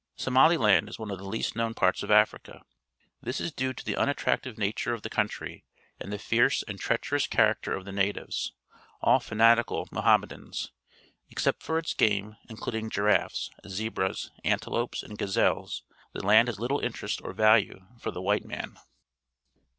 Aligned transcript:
Somaliland 0.15 0.89
is 0.89 0.97
one 0.97 1.11
of 1.11 1.19
the 1.19 1.27
least 1.27 1.55
known 1.55 1.75
parts 1.75 2.01
of 2.01 2.09
Africa. 2.09 2.63
This 3.21 3.39
is 3.39 3.51
due 3.51 3.71
to 3.71 3.85
the 3.85 3.95
unattractive 3.95 4.57
nature 4.57 4.95
of 4.95 5.03
the 5.03 5.11
country 5.11 5.63
and 5.99 6.11
the 6.11 6.17
fierce 6.17 6.63
and 6.63 6.79
treacherous 6.79 7.27
charac 7.27 7.61
ter 7.61 7.73
of 7.75 7.85
the 7.85 7.91
natives, 7.91 8.51
all 9.01 9.19
fanatical 9.19 9.85
ISIohammed 9.91 10.33
ans. 10.33 10.71
Except 11.29 11.61
for 11.61 11.77
its 11.77 11.93
game, 11.93 12.35
including 12.49 12.89
giraff'es, 12.89 13.51
zebras, 13.67 14.31
antelopes, 14.43 15.03
and 15.03 15.19
gazelles, 15.19 15.83
the 16.13 16.25
land 16.25 16.47
has 16.47 16.59
little 16.59 16.79
interest 16.79 17.21
or 17.21 17.31
^'alue 17.35 18.01
for 18.01 18.09
the 18.09 18.23
wliite 18.23 18.43
man. 18.45 18.79